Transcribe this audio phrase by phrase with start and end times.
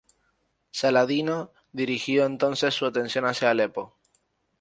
[0.71, 3.99] Saladino dirigió entonces su atención hacia Alepo.